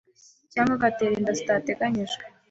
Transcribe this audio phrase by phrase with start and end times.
[0.53, 2.23] cyangwa agatera inda zitateganyijwe.